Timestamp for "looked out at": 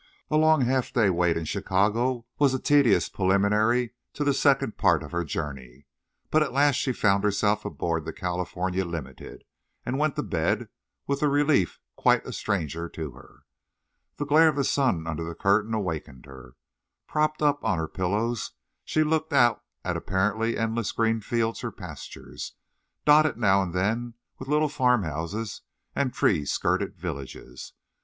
19.03-19.95